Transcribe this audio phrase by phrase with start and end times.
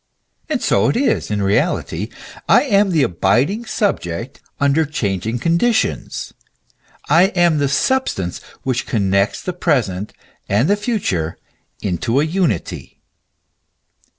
[0.49, 2.09] And so it is in reality.
[2.49, 6.33] I am the abiding subject under changing con ditions;
[7.07, 10.11] I am the substance which connects the present
[10.49, 11.37] and the future
[11.83, 12.99] into a unity.